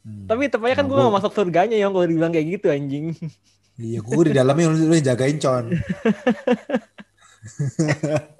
Hmm. 0.00 0.24
tapi 0.26 0.48
tepatnya 0.48 0.74
kan 0.74 0.82
Nah, 0.82 0.88
gue 0.88 0.96
gua- 0.96 1.02
nggak 1.06 1.16
masuk 1.20 1.30
surganya 1.30 1.76
yang 1.76 1.92
kalau 1.92 2.02
dibilang 2.02 2.32
kayak 2.32 2.58
gitu 2.58 2.66
anjing 2.68 3.14
Iya, 3.76 4.00
gue 4.00 4.22
di 4.26 4.34
dalamnya 4.34 4.66
lu, 4.68 4.76
lu 4.90 4.96
jagain, 4.96 5.36
Con. 5.36 5.64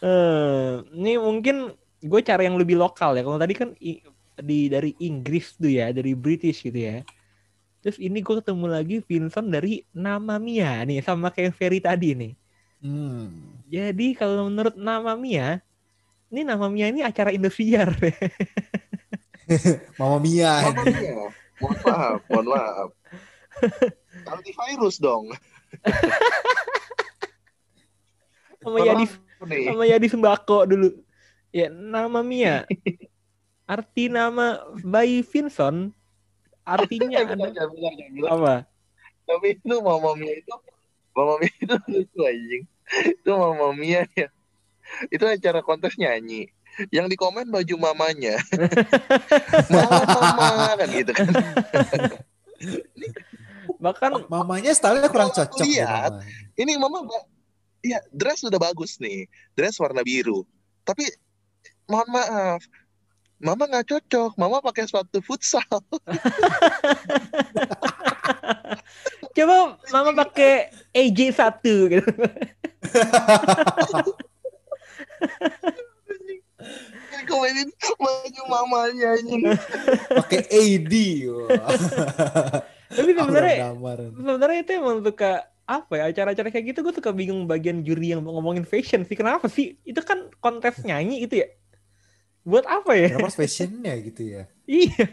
Eh, 0.00 0.72
ini 0.96 1.20
mungkin 1.20 1.76
gue 2.00 2.20
cara 2.24 2.40
yang 2.40 2.56
lebih 2.56 2.80
lokal 2.80 3.16
ya. 3.16 3.22
Kalau 3.24 3.36
tadi 3.36 3.52
kan 3.52 3.76
i- 3.78 4.00
di 4.40 4.72
dari 4.72 4.96
Inggris 4.96 5.60
tuh 5.60 5.68
ya, 5.68 5.92
dari 5.92 6.16
British 6.16 6.64
gitu 6.64 6.80
ya. 6.80 7.04
Terus 7.80 8.00
ini 8.00 8.20
gue 8.20 8.40
ketemu 8.40 8.66
lagi 8.68 8.96
Vincent 9.04 9.48
dari 9.48 9.84
nama 9.92 10.40
Mia 10.40 10.80
nih, 10.84 11.00
sama 11.04 11.28
kayak 11.28 11.52
Ferry 11.56 11.80
tadi 11.80 12.16
nih. 12.16 12.32
Hmm. 12.80 13.60
Jadi 13.68 14.16
kalau 14.16 14.48
menurut 14.48 14.76
nama 14.76 15.12
Mia, 15.16 15.60
ini 16.32 16.40
nama 16.44 16.68
Mia 16.72 16.88
ini 16.88 17.04
acara 17.04 17.28
Indosiar. 17.32 17.92
Mama 20.00 20.16
Mia. 20.20 20.52
Apa 20.64 20.84
ya? 20.88 21.28
Mohon 21.60 21.76
maaf, 21.84 22.20
mohon 22.28 22.46
maaf. 22.56 22.88
Antivirus 24.32 24.96
dong. 24.96 25.32
sama 28.60 28.78
Yadi. 28.80 29.04
Sama 29.40 29.84
Yadi 29.88 30.08
Sembako 30.12 30.68
dulu. 30.68 30.88
Ya, 31.50 31.72
nama 31.72 32.20
Mia. 32.20 32.68
Arti 33.64 34.10
nama 34.10 34.60
bayi 34.82 35.22
Vincent 35.24 35.94
artinya 36.70 37.24
ada 37.24 37.34
bilang, 37.34 37.94
apa? 38.30 38.54
Tapi 39.26 39.58
itu 39.58 39.74
Mama 39.82 40.14
Mia 40.14 40.34
itu 40.38 40.54
Mama 41.16 41.34
Mia 41.40 41.50
itu 41.50 41.74
lucu 41.88 42.20
anjing. 42.22 42.62
Itu 43.18 43.30
Mama 43.34 43.74
Mia 43.74 44.06
ya. 44.14 44.28
Itu 45.10 45.24
acara 45.26 45.62
kontes 45.62 45.94
nyanyi. 45.98 46.50
Yang 46.94 47.14
di 47.14 47.16
komen 47.18 47.50
baju 47.50 47.74
mamanya. 47.78 48.38
mama, 49.74 50.02
mama 50.06 50.68
kan 50.78 50.88
gitu 50.94 51.12
kan. 51.14 51.26
Bahkan 53.80 54.10
Mamanya 54.28 54.70
stylenya 54.76 55.08
kurang 55.10 55.32
cocok. 55.34 55.66
ya, 55.66 55.66
lihat, 55.66 56.12
Mama. 56.20 56.26
Ini 56.60 56.72
mama 56.76 56.98
Iya, 57.80 58.04
dress 58.12 58.44
udah 58.44 58.60
bagus 58.60 59.00
nih. 59.00 59.24
Dress 59.56 59.80
warna 59.80 60.04
biru. 60.04 60.44
Tapi 60.84 61.08
mohon 61.88 62.08
maaf. 62.12 62.60
Mama 63.40 63.64
nggak 63.64 63.88
cocok. 63.88 64.36
Mama 64.36 64.60
pakai 64.60 64.84
sepatu 64.84 65.24
futsal. 65.24 65.64
coba 69.36 69.78
mama 69.88 70.12
pakai 70.26 70.68
AJ1 70.92 71.64
gitu. 71.64 72.10
Ini 77.10 77.24
komenin 77.24 77.68
baju 77.96 78.42
mamanya 78.48 79.16
anjing. 79.16 79.42
Pakai 80.12 80.44
AD. 80.44 80.94
Tapi 82.90 83.10
sebenarnya 83.14 83.72
sebenarnya 84.12 84.58
itu 84.60 84.72
emang 84.76 85.00
suka 85.00 85.48
apa 85.70 85.94
ya 85.94 86.04
acara-acara 86.10 86.50
kayak 86.50 86.74
gitu 86.74 86.78
gue 86.82 86.94
suka 86.98 87.14
bingung 87.14 87.46
bagian 87.46 87.86
juri 87.86 88.10
yang 88.10 88.26
ngomongin 88.26 88.66
fashion 88.66 89.06
sih. 89.06 89.14
Kenapa 89.14 89.46
sih? 89.46 89.78
Itu 89.86 90.02
kan 90.02 90.26
kontes 90.42 90.82
nyanyi 90.82 91.22
itu 91.22 91.46
ya? 91.46 91.48
Buat 92.42 92.66
apa 92.66 92.98
ya? 92.98 93.14
Kenapa 93.14 93.30
fashionnya 93.30 93.94
gitu 94.02 94.22
ya? 94.26 94.42
iya. 94.66 95.06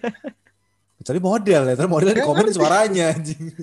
Kecuali 0.97 1.21
model 1.21 1.61
ya, 1.69 1.73
terus 1.77 1.91
model 1.93 2.09
di 2.09 2.25
komen 2.25 2.49
suaranya 2.49 3.13
anjing. 3.13 3.53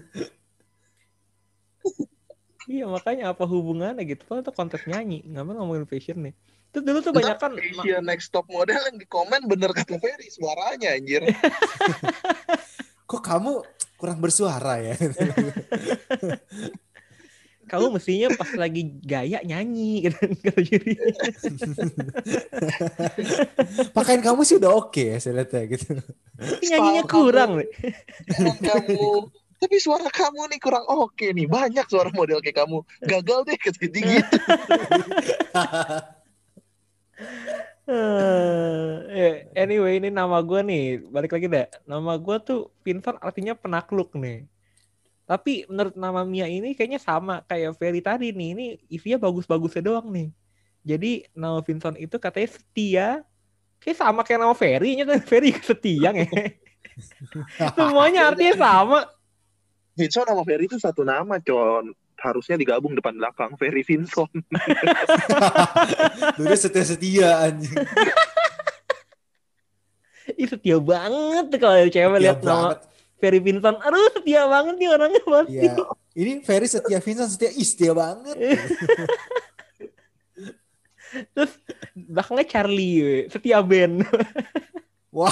iya 2.71 2.87
makanya 2.87 3.35
apa 3.35 3.43
hubungannya 3.43 4.07
gitu? 4.07 4.23
Kalau 4.31 4.41
itu 4.47 4.53
kontes 4.55 4.87
nyanyi 4.87 5.27
ngapain 5.27 5.59
ngomongin 5.59 5.91
fashion 5.91 6.23
nih? 6.31 6.35
Terus 6.71 6.85
dulu 6.87 6.99
tuh 7.03 7.13
banyak 7.15 7.39
kan 7.39 7.53
Asia 7.55 7.99
Next 8.03 8.35
Top 8.35 8.47
Model 8.51 8.79
yang 8.79 8.99
di 8.99 9.07
komen 9.07 9.47
bener 9.47 9.71
kata 9.71 9.99
Ferry 9.99 10.31
suaranya 10.31 10.95
anjir. 10.95 11.23
Kok 13.11 13.23
kamu 13.23 13.63
kurang 13.99 14.19
bersuara 14.21 14.81
ya? 14.83 14.95
kamu 17.65 17.97
mestinya 17.97 18.29
pas 18.37 18.53
lagi 18.61 18.93
gaya 19.01 19.41
nyanyi 19.41 20.05
gitu 20.05 20.21
kata 20.21 20.61
juri 20.61 21.01
Pakaian 23.97 24.21
kamu 24.21 24.45
sih 24.45 24.61
udah 24.61 24.71
oke 24.85 25.01
ya, 25.01 25.17
saya 25.17 25.41
lihat 25.41 25.51
ya 25.57 25.65
gitu. 25.73 25.97
Tapi 26.37 26.65
nyanyinya 26.69 27.03
Style 27.09 27.15
kurang 27.15 27.51
kamu. 27.57 28.53
kamu. 28.61 29.33
Tapi 29.65 29.77
suara 29.81 30.13
kamu 30.13 30.53
nih 30.53 30.61
kurang 30.61 30.85
oke 30.85 31.25
nih. 31.33 31.49
Banyak 31.49 31.89
suara 31.89 32.13
model 32.13 32.45
kayak 32.45 32.69
kamu. 32.69 32.85
Gagal 33.01 33.49
deh 33.49 33.57
dia 33.57 34.21
gitu. 34.21 34.37
Anyway, 39.65 39.97
ini 39.97 40.13
nama 40.13 40.45
gue 40.45 40.61
nih. 40.61 41.09
Balik 41.09 41.33
lagi 41.33 41.49
deh. 41.49 41.65
Nama 41.89 42.21
gue 42.21 42.37
tuh 42.45 42.69
Vincent 42.85 43.17
artinya 43.25 43.57
penakluk 43.57 44.13
nih. 44.13 44.45
Tapi 45.25 45.65
menurut 45.73 45.97
nama 45.97 46.21
Mia 46.29 46.45
ini 46.45 46.77
kayaknya 46.77 47.01
sama 47.01 47.41
kayak 47.49 47.73
Ferry 47.81 48.05
tadi 48.05 48.29
nih. 48.29 48.49
Ini 48.53 48.67
isinya 48.93 49.25
bagus-bagusnya 49.25 49.81
doang 49.81 50.13
nih. 50.13 50.29
Jadi 50.85 51.25
nama 51.33 51.65
Vincent 51.65 51.97
itu 51.97 52.21
katanya 52.21 52.49
setia. 52.53 53.09
Kayak 53.81 54.05
sama 54.05 54.21
kayak 54.21 54.45
nama 54.45 54.53
Ferry. 54.53 55.01
Nya 55.01 55.09
kan 55.09 55.25
Ferry 55.25 55.57
setia 55.57 56.13
nge. 56.13 56.29
Semuanya 57.81 58.29
artinya 58.29 58.55
sama. 58.61 59.01
Vincent 59.97 60.29
sama 60.29 60.45
Ferry 60.45 60.69
itu 60.69 60.77
satu 60.77 61.09
nama, 61.09 61.41
Con. 61.41 61.97
Harusnya 62.21 62.61
digabung 62.61 62.93
depan 62.93 63.17
belakang. 63.17 63.57
Ferry 63.57 63.81
Vincent. 63.81 64.29
Dulu 66.37 66.53
setia-setia 66.53 67.49
anjing. 67.49 67.81
Ih 70.35 70.49
setia 70.51 70.77
banget 70.83 71.45
tuh 71.51 71.59
kalau 71.63 71.87
cewek 71.89 72.19
lihat 72.21 72.41
nama. 72.43 72.79
Ferry 73.23 73.41
Vincent. 73.41 73.79
Aduh 73.81 74.11
setia 74.13 74.45
banget 74.45 74.75
nih 74.77 74.89
orangnya 74.93 75.23
pasti. 75.25 75.65
Iya. 75.65 75.73
Ini 76.15 76.33
Ferry 76.45 76.67
setia 76.69 76.99
Vincent 77.01 77.31
setia 77.33 77.51
ih 77.51 77.67
setia 77.67 77.93
banget. 77.97 78.37
Terus 81.35 81.53
belakangnya 81.95 82.47
Charlie, 82.51 83.31
setia 83.31 83.63
Ben. 83.63 84.03
Wah. 85.17 85.31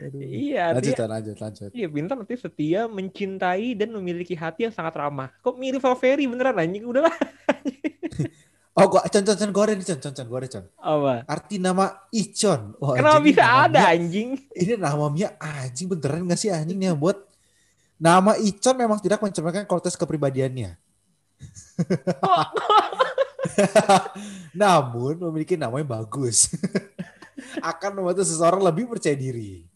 Aduh. 0.00 0.20
iya, 0.20 0.72
Lanjut, 0.72 0.96
Tan, 0.96 1.08
lanjut, 1.12 1.36
lanjut. 1.40 1.70
iya 1.76 1.88
Bintang 1.88 2.24
nanti 2.24 2.36
setia, 2.36 2.88
mencintai 2.88 3.76
dan 3.76 3.92
memiliki 3.96 4.36
hati 4.36 4.68
yang 4.68 4.74
sangat 4.76 4.96
ramah. 4.96 5.32
Kok 5.40 5.56
mirip 5.56 5.80
sama 5.80 5.96
Ferry 5.96 6.28
beneran 6.28 6.56
anjing? 6.56 6.84
Udahlah. 6.84 7.12
Oh, 8.70 8.86
gua 8.86 9.02
con 9.02 9.22
con 9.26 9.34
con 9.34 9.50
gua 9.50 9.62
ada 9.66 9.74
nih 9.74 9.82
con 9.82 9.98
con 9.98 10.12
con 10.14 10.26
gua 10.30 10.38
ada 10.38 10.48
con. 10.48 10.64
Apa? 10.78 11.14
Arti 11.26 11.56
nama 11.58 11.90
Icon. 12.14 12.78
Wah, 12.78 12.94
Kenapa 12.94 13.18
anjing, 13.18 13.26
bisa 13.26 13.42
ini 13.42 13.50
nama 13.50 13.66
ada 13.66 13.80
anjing? 13.90 14.28
Ini 14.54 14.72
nama 14.78 15.04
Mia 15.10 15.28
anjing 15.42 15.86
beneran 15.90 16.22
gak 16.30 16.38
sih 16.38 16.54
anjing 16.54 16.78
nih 16.78 16.94
yang 16.94 16.98
buat 17.02 17.18
nama 17.98 18.38
Icon 18.38 18.76
memang 18.78 19.02
tidak 19.02 19.18
mencerminkan 19.18 19.66
kualitas 19.66 19.98
kepribadiannya. 19.98 20.78
Namun 24.60 25.18
memiliki 25.18 25.58
nama 25.58 25.74
yang 25.82 25.90
bagus. 25.90 26.54
Akan 27.70 27.98
membantu 27.98 28.22
seseorang 28.22 28.62
lebih 28.62 28.86
percaya 28.86 29.18
diri, 29.18 29.66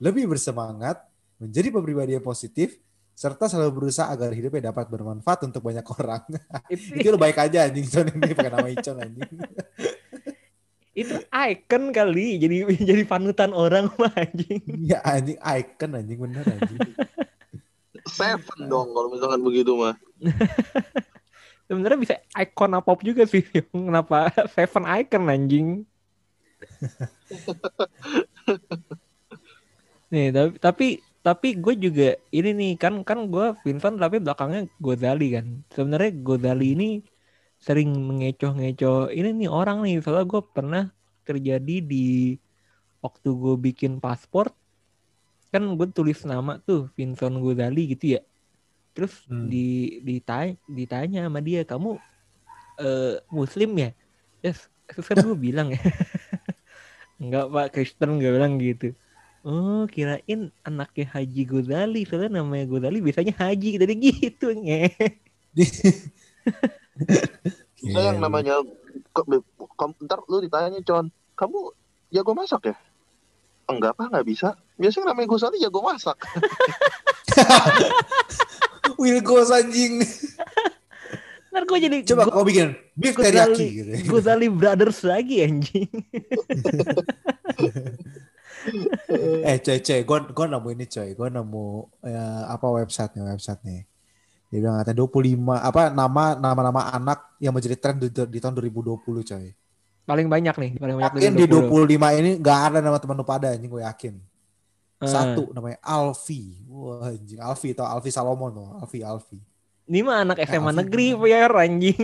lebih 0.00 0.24
bersemangat, 0.24 1.04
menjadi 1.36 1.68
pribadi 1.68 2.16
yang 2.16 2.24
positif, 2.24 2.80
serta 3.18 3.50
selalu 3.50 3.82
berusaha 3.82 4.14
agar 4.14 4.30
hidupnya 4.30 4.70
dapat 4.70 4.86
bermanfaat 4.86 5.50
untuk 5.50 5.66
banyak 5.66 5.82
orang. 5.98 6.22
itu, 6.70 7.10
lu 7.10 7.18
baik 7.18 7.34
aja 7.42 7.66
anjing 7.66 7.82
Icon 7.90 8.14
ini 8.14 8.30
pakai 8.30 8.52
nama 8.54 8.68
Icon 8.70 8.96
anjing. 9.02 9.30
itu 10.98 11.14
icon 11.30 11.94
kali 11.94 12.42
jadi 12.42 12.66
jadi 12.74 13.06
panutan 13.06 13.54
orang 13.54 13.86
mah 14.02 14.14
anjing. 14.18 14.62
Ya 14.86 14.98
anjing 15.02 15.38
icon 15.38 15.98
anjing 15.98 16.18
bener 16.18 16.42
anjing. 16.46 16.78
Seven 18.06 18.60
dong 18.66 18.94
kalau 18.94 19.10
misalkan 19.10 19.42
begitu 19.42 19.78
mah. 19.78 19.94
Sebenarnya 21.70 21.98
bisa 21.98 22.14
icon 22.38 22.74
apa 22.74 22.98
juga 23.02 23.26
sih. 23.30 23.46
Kenapa 23.70 24.30
Seven 24.54 24.84
Icon 24.90 25.24
anjing? 25.30 25.68
nih 30.08 30.32
tapi 30.34 30.56
tapi 30.58 30.88
tapi 31.22 31.58
gue 31.58 31.74
juga 31.76 32.08
ini 32.32 32.50
nih 32.54 32.72
kan 32.78 33.02
kan 33.04 33.28
gue 33.28 33.52
Vincent 33.66 33.98
tapi 34.00 34.22
belakangnya 34.22 34.70
Gozali 34.80 35.34
kan. 35.36 35.46
Sebenarnya 35.74 36.12
Gozali 36.24 36.66
ini 36.78 36.88
sering 37.58 37.90
mengecoh-ngecoh 37.90 39.10
ini 39.12 39.28
nih 39.44 39.50
orang 39.50 39.82
nih. 39.84 40.00
Soalnya 40.00 40.26
gue 40.30 40.42
pernah 40.54 40.84
terjadi 41.26 41.76
di 41.84 42.38
waktu 43.04 43.28
gue 43.30 43.54
bikin 43.70 44.00
paspor 44.02 44.50
kan 45.48 45.64
gue 45.64 45.88
tulis 45.92 46.22
nama 46.28 46.60
tuh 46.60 46.92
Vincent 46.96 47.36
Gozali 47.40 47.92
gitu 47.92 48.18
ya. 48.18 48.20
Terus 48.96 49.26
Hmm. 49.30 49.46
di 49.50 49.98
ditanya 50.02 50.54
ditanya 50.66 51.20
sama 51.28 51.40
dia 51.44 51.62
kamu 51.62 51.98
eh, 52.80 53.16
muslim 53.30 53.70
ya? 53.78 53.90
Yes 54.42 54.70
terus 54.88 55.04
kan 55.04 55.20
gue 55.20 55.36
bilang 55.36 55.74
ya. 55.74 55.80
Enggak 57.22 57.46
pak 57.50 57.66
Kristen 57.74 58.22
gue 58.22 58.30
bilang 58.30 58.56
gitu 58.62 58.94
oh 59.42 59.86
kirain 59.86 60.50
anaknya 60.62 61.06
Haji 61.10 61.42
Gozali 61.44 62.02
soalnya 62.02 62.40
namanya 62.40 62.66
Gozali 62.66 62.98
biasanya 62.98 63.34
Haji 63.36 63.76
jadi 63.76 63.94
gitu 63.94 64.50
nge 64.54 64.82
Bisa 67.78 68.00
yang 68.02 68.18
namanya 68.18 68.58
ke- 69.14 69.46
kamu 69.78 69.94
ntar 70.02 70.18
lu 70.26 70.42
ditanya 70.42 70.82
Con, 70.82 71.06
kamu 71.34 71.70
jago 72.10 72.32
masak 72.34 72.74
ya? 72.74 72.76
Enggak 73.68 73.94
apa 73.94 74.10
nggak 74.10 74.26
bisa. 74.26 74.58
Biasanya 74.74 75.14
namanya 75.14 75.28
Gusali 75.30 75.62
jago 75.62 75.86
masak. 75.86 76.18
Wilgos 78.98 79.54
anjing. 79.54 80.02
ntar 81.48 81.62
gue 81.64 81.78
jadi 81.80 81.96
Coba 82.02 82.22
Go- 82.26 82.34
kau 82.34 82.44
bikin 82.44 82.74
beef 82.92 83.14
Gozali, 83.14 83.30
teriyaki 83.30 83.66
gitu. 83.70 83.90
Gozali 84.10 84.46
Brothers 84.50 85.00
lagi 85.00 85.46
anjing 85.46 85.88
Eh 89.46 89.58
coy 89.62 89.78
coy, 89.80 90.00
gue 90.04 90.18
gue 90.34 90.46
nemu 90.48 90.68
ini 90.74 90.86
coy, 90.86 91.08
gue 91.14 91.28
nemu 91.30 91.66
ya, 92.04 92.24
apa 92.50 92.66
website 92.68 93.12
nih 93.16 93.24
website 93.24 93.62
nih. 93.64 93.80
Dia 94.48 94.58
bilang 94.64 94.80
katanya 94.80 94.96
25 95.04 95.68
apa 95.68 95.82
nama 95.92 96.24
nama-nama 96.40 96.80
anak 96.88 97.18
yang 97.36 97.52
menjadi 97.52 97.76
tren 97.76 98.00
di, 98.00 98.08
di 98.08 98.38
tahun 98.40 98.56
2020 98.56 98.96
coy. 99.04 99.46
paling 100.08 100.24
banyak 100.24 100.56
nih 100.56 100.70
paling 100.80 100.96
banyak 100.96 101.12
Yakin 101.20 101.32
di 101.36 101.44
20. 101.44 101.84
25 102.00 102.20
ini 102.24 102.30
gak 102.40 102.60
ada 102.72 102.78
nama 102.80 102.96
teman 102.96 103.20
lu 103.20 103.28
pada 103.28 103.52
anjing 103.52 103.68
gue 103.68 103.84
yakin. 103.84 104.14
Ah. 104.98 105.06
Satu 105.06 105.52
namanya 105.52 105.76
Alfi. 105.84 106.64
Wah 106.64 107.12
anjing 107.12 107.36
Alfi 107.38 107.76
atau 107.76 107.84
Alfi 107.84 108.08
Salomon 108.08 108.50
tuh, 108.56 108.68
Alfi 108.80 109.04
Alfi. 109.04 109.38
Ini 109.88 110.00
mah 110.04 110.24
anak 110.24 110.40
SMA 110.48 110.72
Alfi 110.72 110.78
negeri 110.80 111.06
bener. 111.12 111.20
Pier 111.28 111.52
anjing. 111.52 112.02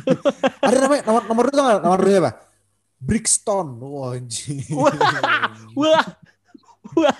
Ada 0.68 0.76
namanya 0.76 1.02
nomor 1.08 1.22
nomor 1.24 1.44
itu 1.48 1.56
nggak 1.56 1.80
nomor 1.80 2.00
dua 2.04 2.18
apa? 2.20 2.30
Brixton. 3.02 3.82
Wah 3.82 4.14
anjing. 4.14 4.62
Wah. 4.70 4.94
Wah, 5.74 6.06
wah. 6.94 7.16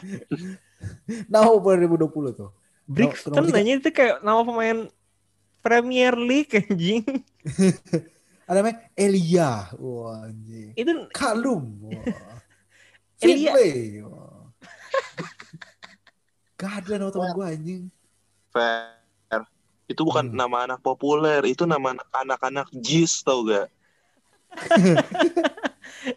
Nama 1.27 1.51
2020 1.51 2.39
tuh. 2.39 2.51
Brixton 2.87 3.35
nanya 3.51 3.83
itu 3.83 3.91
kayak 3.91 4.23
nama 4.23 4.47
pemain 4.47 4.87
Premier 5.59 6.15
League 6.15 6.55
anjing. 6.55 7.03
Ada 8.49 8.63
namanya 8.63 8.79
Elia. 8.95 9.71
Wah 9.75 10.31
anjing. 10.31 10.71
Itu 10.79 10.91
Kalum. 11.11 11.83
Wah. 11.83 11.99
Elia. 13.27 13.51
Finlay. 13.55 14.03
Wah. 14.07 14.47
Gak 16.59 16.87
ada 16.87 16.95
nama 16.95 17.11
teman 17.11 17.31
gue 17.35 17.47
anjing. 17.47 17.83
Fair. 18.55 19.43
Itu 19.91 20.07
bukan 20.07 20.31
Hmm. 20.31 20.39
nama 20.39 20.57
anak 20.65 20.79
populer, 20.79 21.43
itu 21.43 21.67
nama 21.67 21.91
anak- 21.99 22.11
anak-anak 22.15 22.69
jis 22.79 23.19
tau 23.21 23.43
gak? 23.45 23.67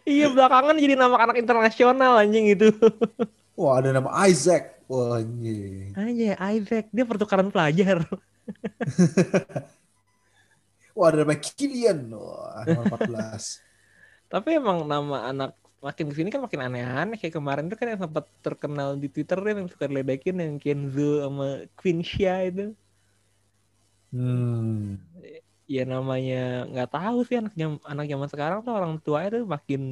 iya 0.04 0.26
belakangan 0.30 0.76
jadi 0.76 0.94
nama 0.98 1.16
anak 1.18 1.36
internasional 1.38 2.18
anjing 2.18 2.50
itu. 2.50 2.72
Wah 3.58 3.80
ada 3.80 3.96
nama 3.96 4.10
Isaac. 4.28 4.84
Wah 4.86 5.22
anjing. 5.22 5.96
Aja 5.96 6.36
Isaac 6.54 6.86
dia 6.92 7.04
pertukaran 7.08 7.50
pelajar. 7.50 8.04
Wah 10.96 11.06
ada 11.12 11.24
nama 11.24 11.36
Kilian. 11.36 12.12
Wah 12.12 12.64
nomor 12.66 13.00
14. 13.00 13.62
Tapi 14.32 14.58
emang 14.58 14.84
nama 14.84 15.30
anak 15.30 15.54
makin 15.78 16.10
ke 16.10 16.18
sini 16.18 16.34
kan 16.34 16.42
makin 16.42 16.66
aneh-aneh 16.66 17.14
kayak 17.14 17.38
kemarin 17.38 17.70
tuh 17.70 17.78
kan 17.78 17.94
yang 17.94 18.02
sempat 18.02 18.26
terkenal 18.42 18.98
di 18.98 19.06
Twitter 19.06 19.38
kan 19.38 19.54
yang 19.54 19.70
suka 19.70 19.86
diledekin 19.86 20.42
yang 20.42 20.58
Kenzo 20.58 21.22
sama 21.22 21.62
Queen 21.78 22.02
Shia 22.02 22.50
itu. 22.50 22.74
Hmm. 24.10 24.98
Ya 25.74 25.82
namanya 25.92 26.36
nggak 26.70 26.88
tahu 26.94 27.16
sih 27.26 27.36
anak 27.40 27.54
jam 27.60 27.70
anak 27.92 28.06
zaman 28.12 28.28
sekarang 28.32 28.58
tuh 28.66 28.72
orang 28.78 28.94
tua 29.04 29.18
itu 29.26 29.38
makin 29.54 29.82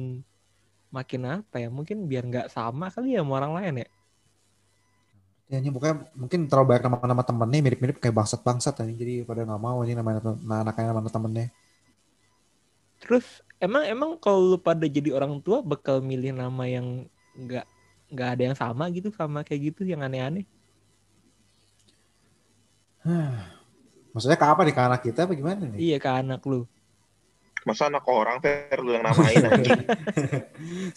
makin 0.95 1.21
apa 1.35 1.55
ya 1.63 1.67
mungkin 1.77 1.97
biar 2.09 2.23
nggak 2.29 2.47
sama 2.55 2.85
kali 2.93 3.07
ya 3.15 3.21
sama 3.21 3.33
orang 3.39 3.53
lain 3.59 3.75
ya 3.83 3.87
Ya, 5.45 5.61
ini 5.61 5.69
pokoknya 5.69 5.95
mungkin 6.17 6.39
terlalu 6.49 6.65
banyak 6.73 6.83
nama-nama 6.89 7.21
temennya 7.29 7.59
mirip-mirip 7.65 7.97
kayak 8.01 8.15
bangsat-bangsat. 8.17 8.73
Jadi 8.81 9.13
pada 9.29 9.45
nggak 9.45 9.61
mau 9.61 9.77
ini 9.85 9.93
nama 9.93 10.17
anaknya 10.65 10.89
nama 10.89 11.09
temennya. 11.15 11.45
terus 13.01 13.25
emang 13.65 13.83
emang 13.93 14.11
kalau 14.23 14.39
lu 14.55 14.57
pada 14.67 14.85
jadi 14.87 15.09
orang 15.17 15.39
tua 15.45 15.57
bakal 15.71 15.95
milih 16.09 16.31
nama 16.35 16.63
yang 16.75 16.87
nggak 17.43 17.65
nggak 18.13 18.29
ada 18.33 18.41
yang 18.51 18.57
sama 18.57 18.83
gitu 18.95 19.09
sama 19.19 19.39
kayak 19.47 19.61
gitu 19.73 19.81
yang 19.91 20.01
aneh-aneh 20.07 20.45
Maksudnya 24.15 24.39
ke 24.41 24.47
apa 24.47 24.61
nih 24.65 24.73
ke 24.77 24.81
anak 24.87 25.01
kita 25.05 25.19
apa 25.27 25.33
gimana 25.35 25.63
nih? 25.75 25.83
iya 25.83 25.97
ke 26.03 26.09
anak 26.21 26.41
lu 26.51 26.67
Masa 27.67 27.89
anak 27.89 28.05
orang 28.05 28.37
Fer 28.45 28.77
lu 28.85 28.93
yang 28.95 29.03
namain 29.09 29.41
anjing? 29.49 29.81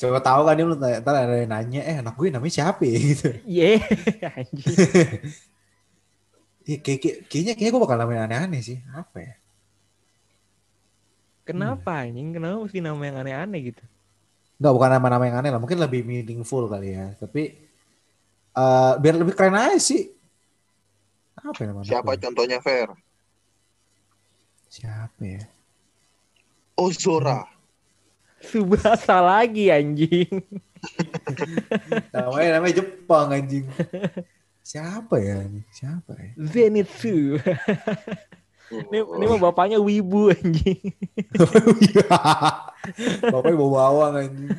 Coba 0.01 0.19
tahu 0.21 0.41
kan 0.47 0.55
dia 0.59 0.67
lu 0.69 0.75
ntar 0.79 1.01
ntar 1.03 1.15
ada 1.17 1.35
yang 1.41 1.51
nanya, 1.55 1.81
eh 1.91 1.97
anak 2.03 2.15
gue 2.21 2.29
namanya 2.29 2.55
siapa 2.57 2.83
ya 2.85 2.99
gitu. 3.11 3.29
iya 3.49 3.81
anjing 4.39 4.79
Iya, 6.69 6.77
kayak, 6.85 6.99
kayak, 7.03 7.17
kayaknya 7.31 7.53
kayaknya 7.57 7.73
gue 7.75 7.83
bakal 7.85 7.99
namain 7.99 8.23
aneh-aneh 8.29 8.61
sih. 8.69 8.79
Apa 9.01 9.17
ya? 9.27 9.33
kenapa 11.49 11.91
anjing 12.07 12.29
kenapa 12.37 12.57
mesti 12.65 12.79
nama 12.85 13.03
yang 13.09 13.17
aneh-aneh 13.23 13.61
gitu 13.75 13.85
Enggak, 14.59 14.73
bukan 14.75 14.91
nama-nama 14.99 15.25
yang 15.29 15.37
aneh 15.39 15.51
lah. 15.55 15.61
Mungkin 15.63 15.79
lebih 15.79 16.03
meaningful 16.09 16.67
kali 16.73 16.89
ya. 16.99 17.07
Tapi 17.21 17.43
eh 18.59 18.93
biar 19.03 19.15
lebih 19.21 19.35
keren 19.39 19.57
aja 19.57 19.79
sih. 19.79 20.03
Apa 21.49 21.59
ya 21.63 21.67
nama 21.71 21.83
anak 21.87 21.89
Siapa 21.89 22.03
gue? 22.05 22.19
contohnya 22.23 22.59
Fer? 22.67 22.89
Siapa 24.69 25.23
ya? 25.25 25.45
Ozora. 26.77 27.49
Subasa 28.39 29.19
lagi 29.19 29.67
anjing 29.67 30.31
Namanya 32.15 32.63
namanya 32.63 32.75
Jepang 32.79 33.35
anjing. 33.35 33.67
Siapa 34.63 35.19
ya? 35.19 35.43
ini? 35.43 35.67
Siapa 35.75 36.15
ya? 36.15 36.31
Zenitsu 36.39 37.43
ini, 38.69 38.99
ini 39.01 39.25
mah 39.25 39.41
bapaknya 39.41 39.81
wibu 39.81 40.29
anjing 40.29 40.93
Bapaknya 43.33 43.57
bawa 43.57 43.73
bawang 43.73 44.15
anjing. 44.23 44.53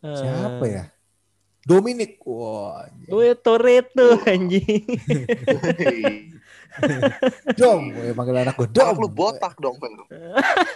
Eh, 0.00 0.16
Siapa 0.16 0.64
ya? 0.66 0.84
Dominic. 1.66 2.22
Wah. 2.24 2.86
anjing. 2.86 3.10
Gue 3.10 3.34
Toretto 3.36 4.08
anjing. 4.24 4.86
Dom. 7.60 7.82
Gue 7.92 8.12
panggil 8.12 8.36
anak 8.42 8.54
gue. 8.56 8.68
Dom. 8.70 8.94
Anak 8.94 9.02
lu 9.02 9.08
botak 9.08 9.54
dong 9.58 9.76
Fer. 9.80 9.92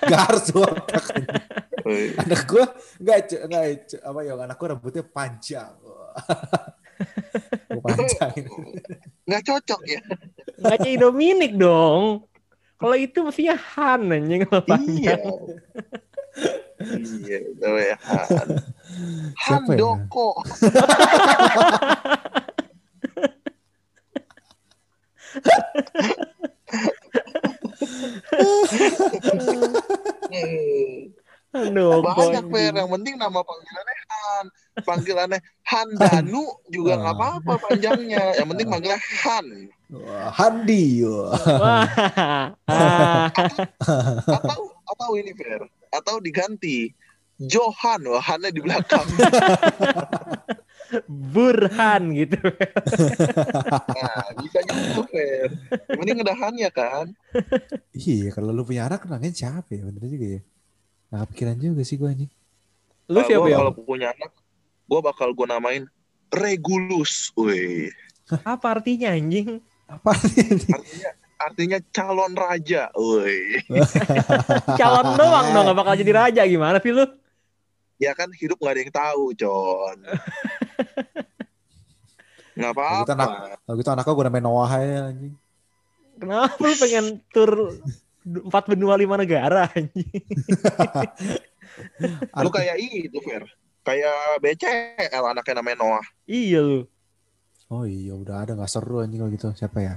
Gak 0.09 0.21
harus 0.29 0.45
botak. 0.53 1.05
Woi. 1.81 2.13
anak 2.17 2.41
gue 2.45 2.65
enggak 3.01 3.19
enggak 3.49 3.63
apa 4.05 4.21
ya 4.21 4.33
anak 4.37 4.57
gue 4.57 4.69
rambutnya 4.69 5.05
panjang. 5.05 5.73
gue 7.69 7.81
panjang. 7.81 8.33
Nggak 9.25 9.43
cocok 9.47 9.81
ya. 9.89 10.01
Nggak 10.61 10.79
jadi 10.85 10.97
Dominic 11.01 11.53
dong. 11.57 12.29
Kalau 12.81 12.97
itu 12.97 13.21
mestinya 13.21 13.57
Han 13.77 14.09
anjing 14.09 14.41
kalau 14.49 14.65
Iya. 14.65 14.71
panjang. 14.73 15.21
iya, 17.29 17.39
namanya 17.61 17.97
Han. 18.09 18.49
Han 19.37 19.63
ya? 19.69 19.77
Doko. 19.77 20.29
Aduh, 31.51 31.99
Banyak. 32.07 32.47
Fer, 32.47 32.73
yang 32.79 32.91
penting 32.95 33.19
nama 33.19 33.43
panggilannya 33.43 33.97
Han. 34.07 34.45
Panggilannya 34.87 35.39
Han 35.67 35.89
Danu 35.99 36.47
juga 36.71 36.95
nggak 36.95 37.15
apa-apa 37.19 37.53
panjangnya. 37.59 38.39
Yang 38.39 38.49
penting 38.55 38.67
panggilnya 38.71 39.01
Han. 39.27 39.47
Wah, 39.91 40.31
Handi. 40.31 41.03
Wah. 41.03 41.35
Wah. 41.59 41.87
Ah. 42.71 43.27
Atau 44.31 44.71
atau 44.87 45.11
ini 45.19 45.35
Fer, 45.35 45.67
atau 45.91 46.23
diganti 46.23 46.95
Johan, 47.41 48.05
wah 48.05 48.23
Han-nya 48.23 48.53
di 48.53 48.61
belakang. 48.63 49.03
Burhan 51.07 52.03
gitu. 52.13 52.39
Nah, 52.41 54.25
bisa 54.39 54.59
gitu 54.61 55.03
Fer. 55.07 55.49
Yang 55.89 55.99
penting 55.99 56.19
ada 56.21 56.35
Han-nya 56.37 56.71
kan. 56.71 57.07
Iya, 57.91 58.31
kalau 58.31 58.51
lu 58.51 58.63
punya 58.63 58.87
anak 58.87 59.07
namain 59.07 59.31
siapa 59.31 59.71
ya? 59.71 59.85
Bener 59.85 60.03
juga 60.03 60.27
ya. 60.27 60.41
Nah, 61.11 61.27
pikiran 61.27 61.57
juga 61.57 61.83
sih 61.83 61.95
gue 61.95 62.11
ini. 62.11 62.27
Lu 63.07 63.19
Nah, 63.19 63.27
siapa 63.27 63.47
ya? 63.47 63.57
Kalau 63.59 63.73
punya 63.75 64.09
anak, 64.11 64.33
gue 64.87 65.01
bakal 65.01 65.31
gue 65.31 65.47
namain 65.47 65.85
Regulus. 66.31 67.35
Wih, 67.35 67.91
Apa 68.47 68.79
artinya 68.79 69.11
anjing? 69.11 69.59
Apa 69.85 70.15
ini? 70.39 70.71
artinya 70.71 71.11
artinya 71.41 71.79
calon 71.91 72.33
raja. 72.33 72.87
Wih, 72.95 73.59
Calon 74.79 75.19
doang 75.19 75.47
dong, 75.51 75.67
gak 75.67 75.79
bakal 75.79 75.95
jadi 75.99 76.13
raja 76.15 76.43
gimana 76.47 76.79
sih 76.79 76.91
lu? 76.91 77.03
ya 78.01 78.17
kan 78.17 78.33
hidup 78.33 78.57
nggak 78.57 78.73
ada 78.73 78.81
yang 78.81 78.95
tahu, 78.97 79.25
Con. 79.37 79.99
Nggak 82.61 82.73
Kalau 82.77 83.01
gitu 83.01 83.13
apa-apa. 83.13 83.17
anak, 83.17 83.29
kalau 83.65 83.77
gitu 83.79 83.91
anaknya 83.91 84.13
gue 84.13 84.25
namain 84.27 84.45
Noah 84.45 84.71
aja 84.71 84.99
anjing. 85.11 85.35
Kenapa 86.21 86.61
lu 86.61 86.75
pengen 86.77 87.07
tur 87.33 87.51
empat 88.21 88.65
benua 88.69 88.95
lima 89.01 89.17
negara 89.17 89.73
anjing? 89.73 90.05
Lu 92.45 92.53
kayak 92.53 92.77
itu, 92.77 93.17
Fer. 93.25 93.49
Kayak 93.81 94.45
BCL 94.45 95.25
anaknya 95.25 95.65
namanya 95.65 95.77
Noah. 95.81 96.05
Iya 96.29 96.61
lu. 96.61 96.85
Oh 97.73 97.89
iya, 97.89 98.13
udah 98.13 98.45
ada 98.45 98.53
nggak 98.59 98.69
seru 98.69 99.01
anjing 99.01 99.23
kalau 99.23 99.33
gitu. 99.33 99.49
Siapa 99.57 99.79
ya? 99.81 99.95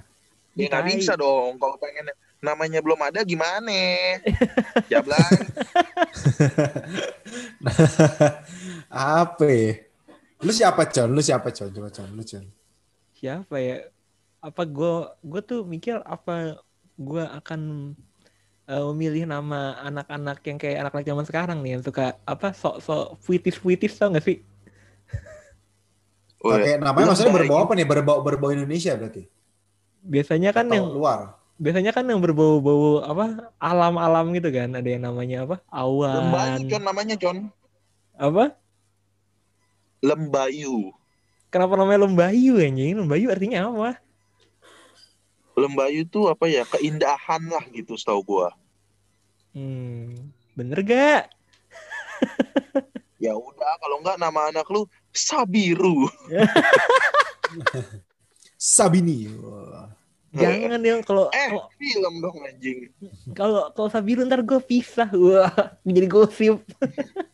Ya 0.56 0.69
nggak 0.69 0.86
bisa 0.88 1.19
dong. 1.19 1.60
Kalau 1.60 1.76
pengen 1.82 2.08
namanya 2.39 2.80
belum 2.80 3.02
ada 3.04 3.19
gimana? 3.26 3.74
Jablay. 4.91 5.28
Apa 8.93 9.46
ya? 9.50 9.74
Lu 10.43 10.51
siapa, 10.51 10.84
Con? 10.91 11.10
Lu 11.15 11.21
siapa, 11.23 11.49
Con? 11.56 11.71
Coba, 11.71 11.89
Con. 11.89 12.10
Lu, 12.13 12.23
Con. 12.27 12.45
Siapa 13.15 13.56
ya? 13.63 13.88
Apa 14.43 14.67
gue 14.67 14.93
gue 15.23 15.41
tuh 15.41 15.63
mikir 15.63 16.03
apa 16.03 16.60
gue 16.99 17.23
akan 17.23 17.62
eh, 18.67 18.84
memilih 18.91 19.23
nama 19.23 19.79
anak-anak 19.79 20.43
yang 20.43 20.58
kayak 20.60 20.77
anak-anak 20.84 21.08
zaman 21.08 21.25
sekarang 21.25 21.58
nih 21.63 21.79
yang 21.79 21.84
suka 21.84 22.19
apa 22.27 22.51
sok-sok 22.51 23.23
puitis-puitis 23.23 23.95
tau 23.95 24.12
gak 24.12 24.25
sih? 24.27 24.43
Wih, 26.43 26.60
Oke, 26.60 26.71
namanya 26.75 27.08
lu 27.08 27.10
maksudnya 27.15 27.32
berbau 27.32 27.63
apa 27.63 27.71
nih? 27.71 27.88
Berbau 27.88 28.19
berbau 28.19 28.51
Indonesia 28.51 28.91
berarti? 28.99 29.23
Biasanya 30.03 30.51
kan 30.51 30.67
Atau 30.67 30.75
yang 30.75 30.88
luar? 30.91 31.19
biasanya 31.56 31.93
kan 31.95 32.03
yang 32.10 32.19
berbau-bau 32.19 33.06
apa 33.06 33.53
alam-alam 33.62 34.34
gitu 34.36 34.49
kan 34.49 34.73
ada 34.73 34.89
yang 34.89 35.06
namanya 35.06 35.45
apa 35.47 35.56
awan 35.69 36.65
Con 36.67 36.84
namanya, 36.84 37.15
Con. 37.15 37.38
apa 38.17 38.58
Lembayu. 40.03 40.91
kenapa 41.47 41.73
namanya 41.73 42.03
lembayu 42.03 42.59
anjing 42.59 42.99
lembayu 42.99 43.27
artinya 43.29 43.69
apa 43.69 44.03
Lembayu 45.53 46.01
tuh 46.03 46.27
apa 46.27 46.49
ya? 46.49 46.65
Keindahan 46.65 47.45
lah 47.45 47.61
gitu 47.69 47.93
setahu 47.93 48.19
gua. 48.21 48.49
hmm 49.53 50.17
bener 50.53 50.81
gak 50.81 51.29
Ya 53.17 53.31
udah, 53.31 53.71
kalau 53.77 54.01
nggak 54.01 54.17
nama 54.17 54.49
anak 54.49 54.67
lu 54.67 54.83
Sabiru. 55.09 56.09
Sabini. 58.57 59.29
Wah. 59.31 59.87
jangan 60.33 60.81
yang 60.81 60.99
kalau 60.99 61.29
Eh, 61.29 61.47
kalau- 61.47 61.69
film 61.77 62.13
dong 62.17 62.37
anjing. 62.41 62.89
kalau 63.31 63.69
kalau 63.71 63.87
Sabiru 63.87 64.25
ntar 64.25 64.41
gue 64.41 64.57
pisah 64.59 65.07
wah 65.13 65.53
jadi 65.85 66.09
gosip 66.09 66.57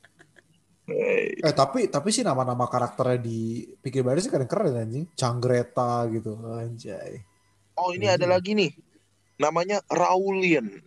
Eh, 0.90 1.38
Eh 1.40 1.54
tapi 1.54 1.88
tapi 1.88 2.10
sih 2.10 2.26
nama-nama 2.26 2.66
karakternya 2.66 3.22
di 3.22 3.70
Pikir 3.80 4.02
Baris 4.04 4.26
sih 4.26 4.34
keren-keren 4.34 4.76
anjing. 4.76 5.06
Canggreta 5.14 6.10
gitu. 6.12 6.36
Anjay. 6.44 7.22
Oh, 7.80 7.96
ini 7.96 8.10
Iya 8.10 8.20
ada 8.20 8.28
lagi 8.28 8.52
nih. 8.58 8.72
Namanya 9.40 9.80
Raulin. 9.88 10.84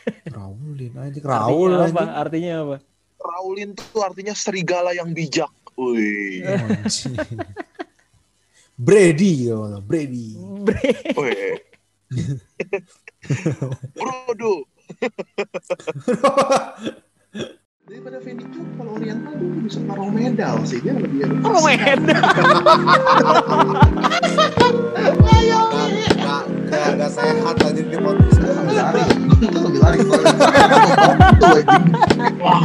Raulin 0.36 0.92
anjing. 0.96 1.22
artinya 1.22 1.46
Raul 1.46 1.72
apa 1.76 1.86
anjing. 1.86 2.10
artinya 2.10 2.54
apa 2.64 2.76
Raulin 3.20 3.70
tuh 3.76 4.00
artinya 4.00 4.32
serigala 4.32 4.96
yang 4.96 5.12
bijak. 5.12 5.52
Wih. 5.76 6.40
Anjing. 6.44 7.16
Brady 8.80 9.44
gitu. 9.44 9.60
Brady. 9.84 10.40
Wih. 11.14 11.54
Brodo. 14.00 14.64
daripada 17.90 18.22
Fendi 18.22 18.46
Cuk 18.54 18.62
kalau 18.78 18.94
Oriental 18.94 19.34
tuh 19.34 19.50
bisa 19.66 19.82
parong 19.82 20.14
medal 20.14 20.62
sih. 20.62 20.78
Dia 20.78 20.94
lebih 20.94 21.26
ada 21.26 21.34
parong 21.42 21.66
medal? 21.66 22.22
Ayo 25.26 25.62
sehat 27.10 27.58
di 27.74 27.82
podcast 27.98 28.46
lari 28.70 29.02
lebih 29.42 29.80
lari 29.82 29.98
wah 32.38 32.62